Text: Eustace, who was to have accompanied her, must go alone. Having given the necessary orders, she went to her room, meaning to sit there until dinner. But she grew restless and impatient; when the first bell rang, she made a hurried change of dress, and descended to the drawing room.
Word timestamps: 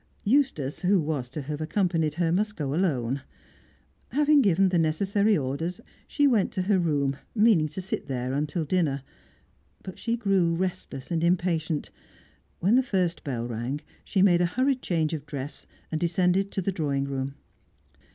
Eustace, 0.23 0.79
who 0.79 0.99
was 0.99 1.29
to 1.29 1.43
have 1.43 1.61
accompanied 1.61 2.15
her, 2.15 2.31
must 2.31 2.55
go 2.55 2.73
alone. 2.73 3.21
Having 4.09 4.41
given 4.41 4.69
the 4.69 4.79
necessary 4.79 5.37
orders, 5.37 5.79
she 6.07 6.25
went 6.25 6.51
to 6.53 6.63
her 6.63 6.79
room, 6.79 7.17
meaning 7.35 7.67
to 7.67 7.81
sit 7.81 8.07
there 8.07 8.33
until 8.33 8.65
dinner. 8.65 9.03
But 9.83 9.99
she 9.99 10.17
grew 10.17 10.55
restless 10.55 11.11
and 11.11 11.23
impatient; 11.23 11.91
when 12.59 12.73
the 12.77 12.81
first 12.81 13.23
bell 13.23 13.47
rang, 13.47 13.79
she 14.03 14.23
made 14.23 14.41
a 14.41 14.47
hurried 14.47 14.81
change 14.81 15.13
of 15.13 15.27
dress, 15.27 15.67
and 15.91 16.01
descended 16.01 16.49
to 16.53 16.63
the 16.63 16.71
drawing 16.71 17.03
room. 17.05 17.35